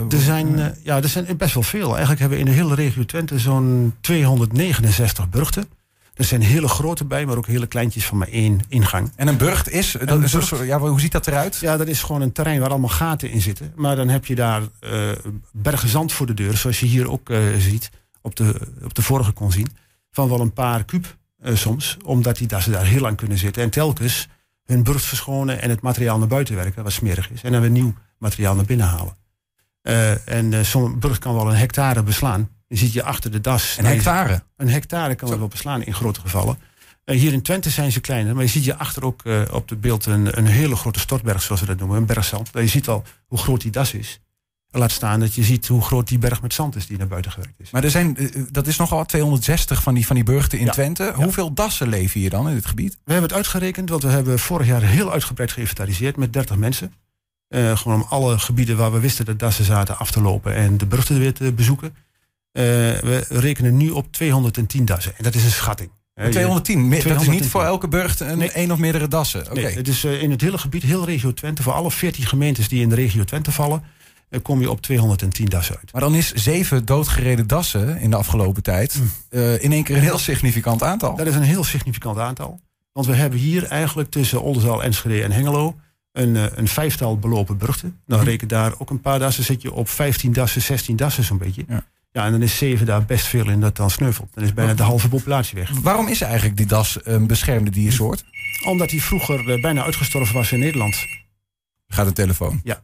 er, 0.09 0.21
zijn, 0.21 0.75
ja, 0.83 1.01
er 1.01 1.09
zijn 1.09 1.37
best 1.37 1.53
wel 1.53 1.63
veel. 1.63 1.89
Eigenlijk 1.89 2.19
hebben 2.19 2.37
we 2.37 2.43
in 2.43 2.49
de 2.49 2.57
hele 2.57 2.75
regio 2.75 3.05
Twente 3.05 3.39
zo'n 3.39 3.95
269 4.01 5.29
burchten. 5.29 5.65
Er 6.13 6.23
zijn 6.23 6.41
hele 6.41 6.67
grote 6.67 7.05
bij, 7.05 7.25
maar 7.25 7.37
ook 7.37 7.47
hele 7.47 7.67
kleintjes 7.67 8.05
van 8.05 8.17
maar 8.17 8.27
één 8.27 8.61
ingang. 8.67 9.11
En 9.15 9.27
een 9.27 9.37
burcht 9.37 9.69
is? 9.69 9.91
Dat 9.91 10.09
een 10.09 10.23
is 10.23 10.31
burcht, 10.31 10.51
een, 10.51 10.65
ja, 10.65 10.79
hoe 10.79 10.99
ziet 10.99 11.11
dat 11.11 11.27
eruit? 11.27 11.57
Ja, 11.57 11.77
dat 11.77 11.87
is 11.87 12.03
gewoon 12.03 12.21
een 12.21 12.31
terrein 12.31 12.59
waar 12.59 12.69
allemaal 12.69 12.89
gaten 12.89 13.29
in 13.29 13.41
zitten. 13.41 13.71
Maar 13.75 13.95
dan 13.95 14.09
heb 14.09 14.25
je 14.25 14.35
daar 14.35 14.61
uh, 14.61 15.11
bergen 15.51 15.89
zand 15.89 16.13
voor 16.13 16.25
de 16.25 16.33
deur, 16.33 16.57
zoals 16.57 16.79
je 16.79 16.85
hier 16.85 17.11
ook 17.11 17.31
ziet, 17.57 17.89
op 18.21 18.35
de, 18.35 18.55
op 18.83 18.93
de 18.93 19.01
vorige 19.01 19.31
kon 19.31 19.51
zien. 19.51 19.67
Van 20.11 20.29
wel 20.29 20.39
een 20.39 20.53
paar 20.53 20.83
kuub 20.83 21.17
soms, 21.43 21.97
omdat 22.03 22.37
die 22.37 22.47
dassen 22.47 22.71
daar 22.71 22.85
heel 22.85 23.01
lang 23.01 23.17
kunnen 23.17 23.37
zitten. 23.37 23.63
En 23.63 23.69
telkens 23.69 24.27
hun 24.65 24.83
burcht 24.83 25.05
verschonen 25.05 25.61
en 25.61 25.69
het 25.69 25.81
materiaal 25.81 26.17
naar 26.17 26.27
buiten 26.27 26.55
werken, 26.55 26.83
wat 26.83 26.91
smerig 26.91 27.31
is. 27.31 27.43
En 27.43 27.51
dan 27.51 27.61
weer 27.61 27.69
nieuw 27.69 27.93
materiaal 28.17 28.55
naar 28.55 28.65
binnen 28.65 28.87
halen. 28.87 29.15
en 30.25 30.65
zo'n 30.65 30.99
burcht 30.99 31.19
kan 31.19 31.35
wel 31.35 31.49
een 31.49 31.57
hectare 31.57 32.03
beslaan. 32.03 32.49
Dan 32.67 32.77
zit 32.77 32.93
je 32.93 33.03
achter 33.03 33.31
de 33.31 33.41
das. 33.41 33.77
Een 33.77 33.85
hectare? 33.85 34.43
Een 34.57 34.69
hectare 34.69 35.15
kan 35.15 35.29
het 35.29 35.39
wel 35.39 35.47
beslaan 35.47 35.83
in 35.83 35.93
grote 35.93 36.19
gevallen. 36.19 36.57
Uh, 37.05 37.19
hier 37.19 37.33
in 37.33 37.41
Twente 37.41 37.69
zijn 37.69 37.91
ze 37.91 37.99
kleiner, 37.99 38.33
maar 38.33 38.43
je 38.43 38.49
ziet 38.49 38.63
je 38.63 38.75
achter 38.75 39.05
ook 39.05 39.21
uh, 39.23 39.41
op 39.51 39.69
het 39.69 39.81
beeld 39.81 40.05
een, 40.05 40.37
een, 40.37 40.45
hele 40.45 40.75
grote 40.75 40.99
stortberg, 40.99 41.41
zoals 41.41 41.61
we 41.61 41.67
dat 41.67 41.77
noemen, 41.77 41.97
een 41.97 42.05
bergzand. 42.05 42.49
Je 42.53 42.67
ziet 42.67 42.87
al 42.87 43.03
hoe 43.27 43.37
groot 43.37 43.61
die 43.61 43.71
das 43.71 43.93
is. 43.93 44.19
Laat 44.77 44.91
staan 44.91 45.19
dat 45.19 45.33
je 45.33 45.43
ziet 45.43 45.67
hoe 45.67 45.81
groot 45.81 46.07
die 46.07 46.17
berg 46.17 46.41
met 46.41 46.53
zand 46.53 46.75
is 46.75 46.87
die 46.87 46.97
naar 46.97 47.07
buiten 47.07 47.31
gewerkt 47.31 47.59
is. 47.59 47.71
Maar 47.71 47.83
er 47.83 47.89
zijn, 47.89 48.15
uh, 48.19 48.43
dat 48.51 48.67
is 48.67 48.77
nogal 48.77 49.05
260 49.05 49.83
van 49.83 49.93
die, 49.93 50.05
van 50.05 50.15
die 50.15 50.25
burchten 50.25 50.59
in 50.59 50.65
ja. 50.65 50.71
Twente. 50.71 51.03
Ja. 51.03 51.13
Hoeveel 51.13 51.53
dassen 51.53 51.89
leven 51.89 52.19
hier 52.19 52.29
dan 52.29 52.47
in 52.49 52.55
dit 52.55 52.65
gebied? 52.65 52.91
We 52.91 53.11
hebben 53.11 53.29
het 53.29 53.37
uitgerekend, 53.37 53.89
want 53.89 54.03
we 54.03 54.09
hebben 54.09 54.39
vorig 54.39 54.67
jaar 54.67 54.81
heel 54.81 55.11
uitgebreid 55.11 55.51
geïnventariseerd 55.51 56.17
met 56.17 56.33
30 56.33 56.55
mensen. 56.55 56.93
Uh, 57.49 57.77
gewoon 57.77 58.01
om 58.01 58.07
alle 58.09 58.39
gebieden 58.39 58.77
waar 58.77 58.91
we 58.91 58.99
wisten 58.99 59.25
dat 59.25 59.39
dassen 59.39 59.65
zaten 59.65 59.97
af 59.97 60.11
te 60.11 60.21
lopen 60.21 60.55
en 60.55 60.77
de 60.77 60.85
burchten 60.85 61.19
weer 61.19 61.33
te 61.33 61.53
bezoeken. 61.53 61.89
Uh, 61.89 62.63
we 62.63 63.25
rekenen 63.29 63.77
nu 63.77 63.89
op 63.89 64.11
210 64.11 64.85
dassen. 64.85 65.17
En 65.17 65.23
dat 65.23 65.35
is 65.35 65.43
een 65.43 65.51
schatting. 65.51 65.89
210? 66.15 66.89
210. 66.89 67.13
Dat 67.13 67.21
is 67.21 67.41
niet 67.41 67.51
voor 67.51 67.63
elke 67.63 67.87
burcht 67.87 68.19
een 68.19 68.37
nee. 68.37 68.71
of 68.71 68.77
meerdere 68.77 69.07
dassen? 69.07 69.41
Okay. 69.41 69.63
Nee, 69.63 69.75
het 69.75 69.87
is 69.87 70.03
in 70.03 70.31
het 70.31 70.41
hele 70.41 70.57
gebied, 70.57 70.83
heel 70.83 71.05
regio 71.05 71.33
Twente, 71.33 71.63
voor 71.63 71.73
alle 71.73 71.91
14 71.91 72.25
gemeentes 72.25 72.67
die 72.67 72.81
in 72.81 72.89
de 72.89 72.95
regio 72.95 73.23
Twente 73.23 73.51
vallen, 73.51 73.83
kom 74.41 74.61
je 74.61 74.69
op 74.69 74.81
210 74.81 75.45
dassen 75.45 75.75
uit. 75.77 75.91
Maar 75.91 76.01
dan 76.01 76.15
is 76.15 76.33
zeven 76.33 76.85
doodgereden 76.85 77.47
dassen 77.47 77.97
in 77.99 78.09
de 78.09 78.15
afgelopen 78.15 78.63
tijd 78.63 78.95
mm. 78.99 79.11
uh, 79.29 79.63
in 79.63 79.71
één 79.71 79.83
keer 79.83 79.95
een 79.95 80.01
heel 80.01 80.17
significant 80.17 80.83
aantal. 80.83 81.15
Dat 81.15 81.27
is 81.27 81.35
een 81.35 81.41
heel 81.41 81.63
significant 81.63 82.17
aantal. 82.17 82.59
Want 82.91 83.07
we 83.07 83.13
hebben 83.15 83.39
hier 83.39 83.63
eigenlijk 83.65 84.09
tussen 84.11 84.41
Oldenzaal, 84.41 84.83
Enschede 84.83 85.23
en 85.23 85.31
Hengelo 85.31 85.75
een, 86.11 86.59
een 86.59 86.67
vijftal 86.67 87.19
belopen 87.19 87.57
burchten. 87.57 87.89
Nou, 87.89 87.99
Mhm. 88.05 88.19
mm. 88.19 88.25
reken 88.25 88.47
daar 88.47 88.73
ook 88.77 88.89
een 88.89 89.01
paar 89.01 89.19
dassen, 89.19 89.43
zit 89.43 89.61
je 89.61 89.73
op 89.73 89.89
15 89.89 90.33
dassen, 90.33 90.61
16 90.61 90.95
dassen 90.95 91.23
zo'n 91.23 91.37
beetje. 91.37 91.65
Ja. 91.67 91.85
Ja, 92.11 92.25
en 92.25 92.31
dan 92.31 92.41
is 92.41 92.57
zeven 92.57 92.85
daar 92.85 93.05
best 93.05 93.25
veel 93.25 93.49
in 93.49 93.59
dat 93.61 93.75
dan 93.75 93.89
sneuvelt. 93.89 94.29
Dan 94.33 94.43
is 94.43 94.53
bijna 94.53 94.73
de 94.73 94.83
halve 94.83 95.09
populatie 95.09 95.57
weg. 95.57 95.69
Waarom 95.81 96.07
is 96.07 96.21
eigenlijk 96.21 96.57
die 96.57 96.65
das 96.65 96.97
een 97.03 97.27
beschermde 97.27 97.71
diersoort? 97.71 98.25
Omdat 98.65 98.91
hij 98.91 98.99
vroeger 98.99 99.59
bijna 99.61 99.83
uitgestorven 99.83 100.35
was 100.35 100.51
in 100.51 100.59
Nederland. 100.59 101.05
Gaat 101.87 102.05
de 102.05 102.11
telefoon? 102.13 102.61
Ja. 102.63 102.83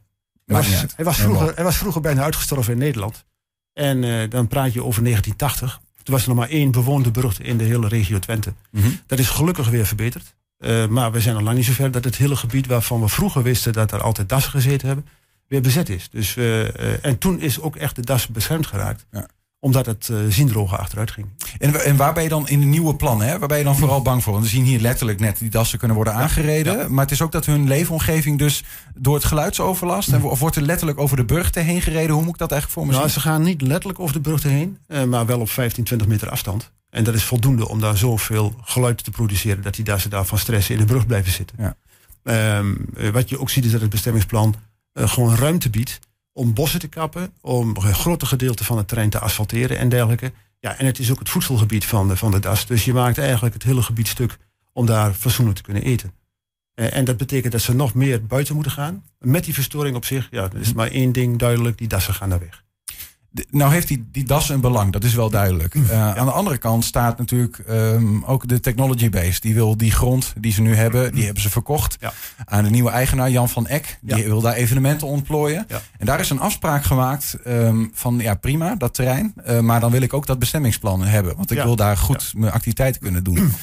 Hij 0.52 0.62
was, 0.62 0.94
hij, 0.96 1.06
was 1.06 1.18
vroeger, 1.18 1.52
hij 1.56 1.64
was 1.64 1.78
vroeger 1.78 2.02
bijna 2.02 2.24
uitgestorven 2.24 2.74
in 2.74 2.80
Nederland. 2.80 3.26
En 3.74 4.04
uh, 4.04 4.30
dan 4.30 4.48
praat 4.48 4.74
je 4.74 4.84
over 4.84 5.04
1980. 5.04 5.82
Toen 6.04 6.14
was 6.14 6.24
er 6.24 6.30
nog 6.30 6.38
maar 6.38 6.50
één 6.50 6.72
bewoonde 6.72 7.12
burcht 7.12 7.40
in 7.40 7.58
de 7.58 7.64
hele 7.64 7.88
regio 7.88 8.20
Twente. 8.20 8.54
Mm 8.72 8.82
-hmm. 8.82 9.00
Dat 9.06 9.20
is 9.20 9.30
gelukkig 9.30 9.70
weer 9.70 9.86
verbeterd. 9.86 10.36
Uh, 10.60 10.88
maar 10.88 11.12
we 11.12 11.22
zijn 11.22 11.36
al 11.36 11.42
lang 11.42 11.56
niet 11.56 11.66
zover 11.66 11.92
dat 11.92 12.04
het 12.04 12.18
hele 12.18 12.36
gebied 12.36 12.68
waarvan 12.68 13.02
we 13.02 13.08
vroeger 13.08 13.44
wisten 13.44 13.74
dat 13.74 13.92
er 13.92 14.02
altijd 14.02 14.30
dassen 14.30 14.52
gezeten 14.52 14.88
hebben, 14.88 15.08
weer 15.48 15.62
bezet 15.62 15.90
is. 15.90 16.10
Dus, 16.10 16.36
uh, 16.36 17.06
en 17.06 17.18
toen 17.18 17.40
is 17.40 17.60
ook 17.60 17.76
echt 17.76 17.96
de 17.96 18.02
das 18.02 18.28
beschermd 18.28 18.68
geraakt. 18.68 19.06
Ja. 19.12 19.28
Omdat 19.64 19.86
het 19.86 20.08
uh, 20.12 20.18
ziendrogen 20.30 20.80
achteruit 20.80 21.12
ging. 21.12 21.28
En, 21.58 21.86
en 21.86 21.96
waar 21.96 22.14
ben 22.14 22.24
je 22.24 22.30
dan 22.30 22.48
in 22.48 22.60
de 22.60 22.66
nieuwe 22.66 22.96
plannen, 22.96 23.28
hè? 23.28 23.40
waar 23.40 23.48
ben 23.48 23.58
je 23.58 23.64
dan 23.64 23.78
vooral 23.78 24.02
bang 24.02 24.24
voor? 24.24 24.34
Want 24.34 24.46
we 24.46 24.52
zien 24.52 24.64
hier 24.64 24.80
letterlijk 24.80 25.20
net 25.20 25.38
die 25.38 25.50
dassen 25.50 25.78
kunnen 25.80 25.96
worden 25.96 26.14
aangereden. 26.14 26.78
Ja. 26.78 26.88
Maar 26.88 27.04
het 27.04 27.14
is 27.14 27.22
ook 27.22 27.32
dat 27.32 27.46
hun 27.46 27.68
leefomgeving 27.68 28.38
dus 28.38 28.64
door 28.96 29.16
het 29.16 29.24
geluidsoverlast... 29.24 30.12
En, 30.12 30.24
of 30.24 30.40
wordt 30.40 30.56
er 30.56 30.62
letterlijk 30.62 31.00
over 31.00 31.18
de 31.18 31.26
burchten 31.26 31.64
heen 31.64 31.82
gereden? 31.82 32.16
Hoe 32.16 32.24
moet 32.24 32.34
ik 32.34 32.40
dat 32.40 32.52
eigenlijk 32.52 32.80
voor 32.82 32.90
me 32.90 32.98
nou, 32.98 33.10
zien? 33.10 33.22
Ze 33.22 33.28
gaan 33.30 33.42
niet 33.42 33.62
letterlijk 33.62 34.00
over 34.00 34.14
de 34.14 34.22
burchten 34.22 34.50
heen, 34.50 34.78
uh, 34.88 35.04
maar 35.04 35.26
wel 35.26 35.40
op 35.40 35.50
15, 35.50 35.84
20 35.84 36.08
meter 36.08 36.30
afstand. 36.30 36.72
En 36.90 37.04
dat 37.04 37.14
is 37.14 37.24
voldoende 37.24 37.68
om 37.68 37.80
daar 37.80 37.98
zoveel 37.98 38.54
geluid 38.62 39.04
te 39.04 39.12
produceren... 39.12 39.64
dat 39.64 39.76
die 39.76 39.86
dassen 39.86 40.10
daar 40.10 40.26
van 40.26 40.38
stress 40.38 40.70
in 40.70 40.78
de 40.78 40.86
brug 40.86 41.06
blijven 41.06 41.32
zitten. 41.32 41.58
Ja. 41.60 41.76
Um, 42.58 42.86
wat 43.12 43.30
je 43.30 43.40
ook 43.40 43.50
ziet 43.50 43.66
is 43.66 43.72
dat 43.72 43.82
het 43.82 43.90
bestemmingsplan 43.90 44.56
uh, 44.94 45.10
gewoon 45.10 45.36
ruimte 45.36 45.70
biedt 45.70 46.00
om 46.34 46.54
bossen 46.54 46.80
te 46.80 46.88
kappen, 46.88 47.34
om 47.42 47.76
een 47.76 47.94
grote 47.94 48.26
gedeelte 48.26 48.64
van 48.64 48.78
het 48.78 48.88
terrein 48.88 49.10
te 49.10 49.20
asfalteren 49.20 49.78
en 49.78 49.90
dergelijke. 49.90 50.32
Ja, 50.60 50.78
en 50.78 50.86
het 50.86 51.00
is 51.00 51.12
ook 51.12 51.20
het 51.20 51.30
voedselgebied 51.30 51.86
van 51.86 52.08
de, 52.08 52.18
van 52.18 52.32
de 52.32 52.40
DAS. 52.40 52.66
Dus 52.66 52.86
je 52.86 52.94
maakt 52.94 53.18
eigenlijk 53.18 53.54
het 53.54 53.64
hele 53.64 53.82
gebied 53.82 54.08
stuk 54.08 54.38
om 54.74 54.86
daar 54.86 55.14
fatsoenlijk 55.14 55.58
te 55.58 55.64
kunnen 55.64 55.84
eten. 55.84 56.14
Uh, 56.76 56.96
en 56.96 57.06
dat 57.06 57.18
betekent 57.18 57.52
dat 57.52 57.62
ze 57.62 57.76
nog 57.76 57.94
meer 57.94 58.26
buiten 58.26 58.54
moeten 58.54 58.72
gaan. 58.72 59.04
Met 59.20 59.44
die 59.44 59.54
verstoring 59.54 59.96
op 59.96 60.06
zich, 60.06 60.28
ja, 60.32 60.44
er 60.44 60.60
is 60.60 60.74
maar 60.74 60.92
één 60.92 61.12
ding 61.12 61.38
duidelijk, 61.38 61.78
die 61.78 61.88
dassen 61.88 62.14
gaan 62.14 62.30
daar 62.30 62.40
weg. 62.40 62.64
Nou 63.50 63.74
heeft 63.74 63.88
die, 63.88 64.08
die 64.12 64.24
das 64.24 64.50
een 64.50 64.62
belang, 64.62 64.92
dat 64.92 65.04
is 65.04 65.14
wel 65.14 65.30
duidelijk. 65.30 65.76
Uh, 65.76 65.90
ja. 65.90 66.16
Aan 66.16 66.26
de 66.26 66.32
andere 66.32 66.58
kant 66.58 66.86
staat 66.86 67.18
natuurlijk 67.18 67.64
um, 67.70 68.24
ook 68.26 68.48
de 68.48 68.60
technology 68.60 69.10
base. 69.10 69.40
Die 69.40 69.54
wil 69.54 69.78
die 69.78 69.92
grond 69.92 70.34
die 70.40 70.52
ze 70.52 70.62
nu 70.62 70.76
hebben, 70.76 71.14
die 71.14 71.24
hebben 71.26 71.42
ze 71.42 71.50
verkocht 71.50 71.98
ja. 72.00 72.14
aan 72.46 72.64
de 72.64 72.70
nieuwe 72.70 72.90
eigenaar 72.90 73.30
Jan 73.30 73.50
van 73.50 73.68
Eck. 73.68 73.98
Die 74.02 74.18
Ja. 74.18 74.24
wil 74.24 74.42
daar 74.42 74.54
evenementen 74.54 75.08
ontplooien. 75.08 75.68
En 75.98 76.06
daar 76.06 76.20
is 76.20 76.30
een 76.30 76.40
afspraak 76.40 76.84
gemaakt 76.84 77.38
um, 77.48 77.92
van 77.94 78.20
ja 78.20 78.36
prima, 78.36 78.76
dat 78.76 78.94
terrein. 78.94 79.34
Uh, 79.48 79.60
maar 79.60 79.80
dan 79.80 79.92
wil 79.92 80.02
ik 80.02 80.14
ook 80.14 80.26
dat 80.26 80.40
bestemmingsplan 80.40 81.02
hebben. 81.02 81.36
Want 81.36 81.52
ik 81.52 81.64
wil 81.64 81.76
daar 81.76 81.98
goed 81.98 82.34
mijn 82.36 82.52
activiteiten 82.52 83.02
kunnen 83.02 83.24
doen. 83.24 83.54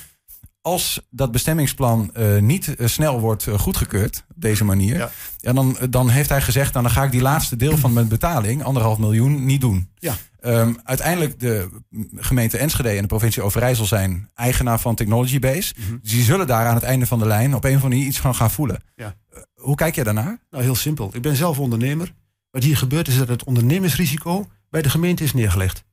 Als 0.68 1.00
dat 1.10 1.32
bestemmingsplan 1.32 2.10
uh, 2.16 2.38
niet 2.38 2.74
uh, 2.78 2.86
snel 2.86 3.20
wordt 3.20 3.46
uh, 3.46 3.58
goedgekeurd 3.58 4.24
op 4.28 4.42
deze 4.42 4.64
manier, 4.64 4.96
ja. 4.96 5.10
ja 5.38 5.52
dan, 5.52 5.76
dan 5.90 6.08
heeft 6.08 6.28
hij 6.28 6.42
gezegd, 6.42 6.72
nou, 6.72 6.84
dan 6.84 6.94
ga 6.94 7.04
ik 7.04 7.10
die 7.10 7.20
laatste 7.20 7.56
deel 7.56 7.76
van 7.76 7.92
mijn 7.92 8.08
betaling, 8.08 8.62
anderhalf 8.62 8.98
miljoen, 8.98 9.44
niet 9.44 9.60
doen. 9.60 9.90
Ja. 9.94 10.14
Um, 10.40 10.76
uiteindelijk 10.84 11.40
de 11.40 11.68
gemeente 12.16 12.58
Enschede 12.58 12.88
en 12.88 13.00
de 13.00 13.06
provincie 13.06 13.42
Overijssel 13.42 13.86
zijn 13.86 14.30
eigenaar 14.34 14.80
van 14.80 14.94
Technology 14.94 15.38
Base. 15.38 15.74
Mm 15.76 15.84
-hmm. 15.84 15.98
Dus 16.02 16.10
die 16.10 16.22
zullen 16.22 16.46
daar 16.46 16.66
aan 16.66 16.74
het 16.74 16.82
einde 16.82 17.06
van 17.06 17.18
de 17.18 17.26
lijn 17.26 17.54
op 17.54 17.64
een 17.64 17.70
of 17.70 17.74
andere 17.74 17.94
manier 17.94 18.06
iets 18.06 18.18
van 18.18 18.34
gaan 18.34 18.50
voelen. 18.50 18.82
Ja. 18.96 19.14
hoe 19.54 19.74
kijk 19.74 19.94
jij 19.94 20.04
daarnaar? 20.04 20.38
Nou, 20.50 20.64
heel 20.64 20.74
simpel. 20.74 21.10
Ik 21.12 21.22
ben 21.22 21.36
zelf 21.36 21.58
ondernemer. 21.58 22.14
Wat 22.50 22.62
hier 22.62 22.76
gebeurt 22.76 23.08
is 23.08 23.18
dat 23.18 23.28
het 23.28 23.44
ondernemersrisico 23.44 24.48
bij 24.70 24.82
de 24.82 24.90
gemeente 24.90 25.24
is 25.24 25.32
neergelegd. 25.32 25.84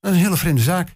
Dat 0.00 0.10
is 0.10 0.16
een 0.16 0.24
hele 0.24 0.36
vreemde 0.36 0.62
zaak. 0.62 0.94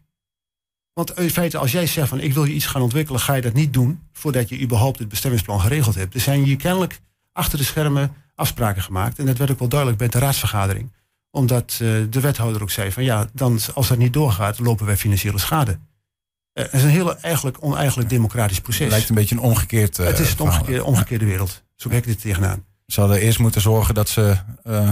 Want 0.92 1.18
in 1.18 1.30
feite, 1.30 1.58
als 1.58 1.72
jij 1.72 1.86
zegt 1.86 2.08
van 2.08 2.20
ik 2.20 2.34
wil 2.34 2.44
je 2.44 2.52
iets 2.52 2.66
gaan 2.66 2.82
ontwikkelen, 2.82 3.20
ga 3.20 3.34
je 3.34 3.42
dat 3.42 3.52
niet 3.52 3.72
doen 3.72 4.00
voordat 4.12 4.48
je 4.48 4.60
überhaupt 4.60 4.98
het 4.98 5.08
bestemmingsplan 5.08 5.60
geregeld 5.60 5.94
hebt. 5.94 6.14
Er 6.14 6.20
zijn 6.20 6.42
hier 6.42 6.56
kennelijk 6.56 7.00
achter 7.32 7.58
de 7.58 7.64
schermen 7.64 8.12
afspraken 8.34 8.82
gemaakt. 8.82 9.18
En 9.18 9.26
dat 9.26 9.38
werd 9.38 9.50
ook 9.50 9.58
wel 9.58 9.68
duidelijk 9.68 9.98
bij 9.98 10.08
de 10.08 10.18
raadsvergadering. 10.18 10.92
Omdat 11.30 11.78
uh, 11.82 12.04
de 12.10 12.20
wethouder 12.20 12.62
ook 12.62 12.70
zei 12.70 12.92
van 12.92 13.04
ja, 13.04 13.28
dan, 13.32 13.58
als 13.74 13.88
dat 13.88 13.98
niet 13.98 14.12
doorgaat, 14.12 14.58
lopen 14.58 14.86
wij 14.86 14.96
financiële 14.96 15.38
schade. 15.38 15.70
Uh, 15.70 16.64
het 16.64 16.72
is 16.72 16.82
een 16.82 16.88
heel 16.88 17.18
eigenlijk 17.18 17.56
oneigenlijk 17.60 18.08
democratisch 18.08 18.60
proces. 18.60 18.80
Het 18.80 18.90
lijkt 18.90 19.08
een 19.08 19.14
beetje 19.14 19.34
een 19.34 19.40
omgekeerd. 19.40 19.98
Uh, 19.98 20.06
het 20.06 20.18
is 20.18 20.32
een 20.32 20.38
omgekeerde, 20.38 20.84
omgekeerde 20.84 21.24
wereld. 21.24 21.62
Zo 21.76 21.88
kijk 21.90 22.06
ik 22.06 22.08
dit 22.08 22.20
tegenaan. 22.20 22.64
Ze 22.86 23.00
hadden 23.00 23.20
eerst 23.20 23.38
moeten 23.38 23.60
zorgen 23.60 23.94
dat 23.94 24.08
ze 24.08 24.36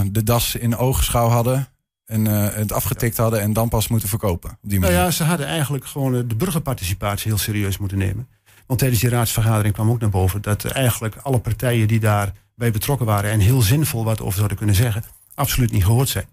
de 0.07 0.23
das 0.23 0.55
in 0.55 0.77
oogschouw 0.77 1.29
hadden 1.29 1.69
en 2.09 2.25
uh, 2.25 2.55
het 2.55 2.73
afgetikt 2.73 3.17
hadden 3.17 3.41
en 3.41 3.53
dan 3.53 3.69
pas 3.69 3.89
moeten 3.89 4.09
verkopen. 4.09 4.51
Op 4.51 4.57
die. 4.61 4.79
Nou 4.79 4.93
ja, 4.93 5.11
ze 5.11 5.25
hadden 5.25 5.47
eigenlijk 5.47 5.87
gewoon 5.87 6.29
de 6.29 6.37
burgerparticipatie 6.37 7.29
heel 7.31 7.39
serieus 7.39 7.79
moeten 7.79 7.99
nemen. 7.99 8.29
Want 8.67 8.79
tijdens 8.79 9.01
die 9.01 9.11
raadsvergadering 9.11 9.75
kwam 9.75 9.91
ook 9.91 10.01
naar 10.01 10.11
boven 10.11 10.43
dat 10.43 10.65
eigenlijk 10.65 11.17
alle 11.17 11.39
partijen 11.39 11.89
die 11.89 12.01
daarbij 12.01 12.71
betrokken 12.73 13.07
waren 13.07 13.31
en 13.31 13.41
heel 13.41 13.63
zinvol 13.63 14.05
wat 14.05 14.21
over 14.21 14.37
zouden 14.37 14.57
kunnen 14.57 14.75
zeggen, 14.75 15.05
absoluut 15.35 15.73
niet 15.73 15.85
gehoord 15.85 16.09
zijn. 16.09 16.27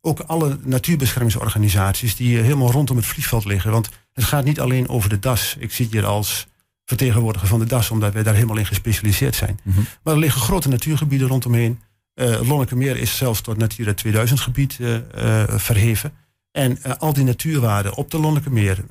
Ook 0.00 0.20
alle 0.20 0.58
natuurbeschermingsorganisaties 0.62 2.16
die 2.16 2.38
helemaal 2.38 2.70
rondom 2.70 2.96
het 2.96 3.06
vliegveld 3.06 3.44
liggen. 3.44 3.70
Want 3.70 3.88
het 4.12 4.24
gaat 4.24 4.44
niet 4.44 4.60
alleen 4.60 4.88
over 4.88 5.08
de 5.08 5.18
DAS. 5.18 5.56
Ik 5.58 5.72
zit 5.72 5.92
hier 5.92 6.06
als 6.06 6.46
vertegenwoordiger 6.84 7.48
van 7.48 7.58
de 7.58 7.66
DAS, 7.66 7.90
omdat 7.90 8.12
wij 8.12 8.22
daar 8.22 8.34
helemaal 8.34 8.56
in 8.56 8.66
gespecialiseerd 8.66 9.34
zijn. 9.34 9.60
Mm 9.62 9.72
-hmm. 9.72 9.86
Maar 10.02 10.14
er 10.14 10.20
liggen 10.20 10.40
grote 10.40 10.68
natuurgebieden 10.68 11.28
rondomheen. 11.28 11.80
Uh, 12.14 12.48
Lonnekemeer 12.48 12.96
is 12.96 13.16
zelfs 13.16 13.40
tot 13.40 13.56
Natura 13.56 13.94
2000 13.94 14.40
gebied 14.40 14.78
uh, 14.80 14.94
uh, 14.94 15.44
verheven. 15.48 16.12
En 16.50 16.98
al 16.98 17.12
die 17.12 17.24
natuurwaarden 17.24 17.94
op 17.94 18.10
de 18.10 18.18
Lonnekemeer, 18.18 18.84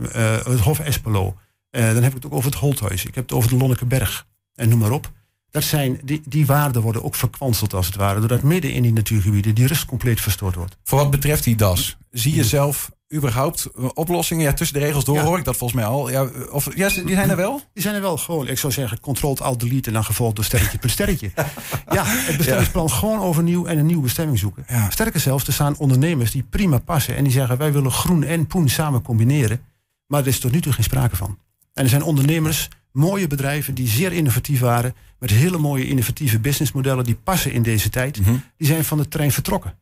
het 0.44 0.60
Hof 0.60 0.80
Espelo, 0.80 1.38
dan 1.70 1.84
heb 1.84 2.06
ik 2.06 2.14
het 2.14 2.26
ook 2.26 2.34
over 2.34 2.52
het 2.52 2.60
Holthuis, 2.60 3.06
ik 3.06 3.16
heb 3.16 3.24
het 3.24 3.34
over 3.34 3.50
de 3.50 3.58
Lonnekeberg 3.58 4.28
en 4.56 4.70
noem 4.70 4.80
maar 4.80 4.92
op. 4.92 5.12
Dat 5.50 5.64
zijn, 5.64 6.00
die, 6.04 6.22
die 6.26 6.46
waarden 6.46 6.82
worden 6.82 7.04
ook 7.04 7.16
verkwanseld 7.16 7.74
als 7.74 7.86
het 7.86 7.96
ware, 7.96 8.20
doordat 8.20 8.44
midden 8.44 8.74
in 8.74 8.82
die 8.82 8.94
natuurgebieden 8.94 9.56
die 9.56 9.68
rust 9.68 9.86
compleet 9.86 10.22
verstoord 10.22 10.56
wordt. 10.56 10.78
Voor 10.84 11.00
wat 11.00 11.12
betreft 11.12 11.44
die 11.44 11.56
DAS, 11.56 11.98
zie 12.10 12.36
je 12.36 12.44
zelf 12.44 12.92
überhaupt 13.14 13.68
oplossingen? 13.94 14.44
Ja, 14.44 14.54
tussen 14.54 14.80
de 14.80 14.86
regels 14.86 15.06
door 15.06 15.16
ja. 15.16 15.24
hoor 15.24 15.38
ik 15.38 15.46
dat 15.46 15.58
volgens 15.58 15.82
mij 15.82 15.90
al. 15.90 16.10
Ja, 16.10 16.30
of, 16.52 16.76
ja, 16.76 16.90
die 16.90 17.16
zijn 17.16 17.30
er 17.30 17.36
wel? 17.36 17.62
Die 17.74 17.84
zijn 17.84 17.96
er 17.96 18.02
wel 18.02 18.18
gewoon. 18.18 18.48
Ik 18.48 18.58
zou 18.58 18.74
zeggen, 18.74 19.00
controlt 19.00 19.42
alt 19.42 19.60
delete 19.60 19.88
en 19.88 19.94
dan 19.94 20.04
gevolgd 20.04 20.36
door 20.36 20.46
sterretje 20.46 20.78
per 20.78 20.90
sterretje. 20.90 21.32
ja, 21.98 22.04
het 22.06 22.38
bestemmingsplan 22.38 22.86
ja. 22.86 22.94
gewoon 22.94 23.20
overnieuw 23.20 23.66
en 23.66 23.78
een 23.78 23.86
nieuwe 23.86 24.02
bestemming 24.02 24.40
zoeken. 24.40 24.66
Ja. 24.68 24.90
Sterker 24.90 25.20
zelfs, 25.20 25.48
er 25.48 25.54
staan 25.54 25.78
ondernemers 25.78 26.32
die 26.32 26.44
prima 26.50 26.78
passen 26.80 27.16
en 27.16 27.24
die 27.24 27.34
zeggen 27.34 27.58
wij 27.58 27.74
willen 27.74 27.92
groen 27.92 28.24
en 28.24 28.48
poen 28.48 28.70
samen 28.70 29.02
combineren. 29.02 29.62
Maar 30.08 30.22
er 30.22 30.28
is 30.28 30.40
tot 30.40 30.52
nu 30.52 30.62
toe 30.62 30.74
geen 30.74 30.84
sprake 30.84 31.16
van. 31.16 31.38
En 31.74 31.84
er 31.84 31.90
zijn 31.90 32.04
ondernemers, 32.04 32.68
mooie 32.92 33.28
bedrijven 33.28 33.74
die 33.74 33.88
zeer 33.88 34.12
innovatief 34.12 34.60
waren, 34.60 34.96
met 35.20 35.30
hele 35.30 35.58
mooie 35.58 35.88
innovatieve 35.88 36.40
businessmodellen 36.40 37.04
die 37.04 37.16
passen 37.16 37.52
in 37.52 37.62
deze 37.62 37.90
tijd. 37.90 38.20
Mm 38.20 38.26
-hmm. 38.26 38.44
Die 38.58 38.68
zijn 38.68 38.84
van 38.86 38.98
de 38.98 39.08
trein 39.08 39.32
vertrokken 39.32 39.80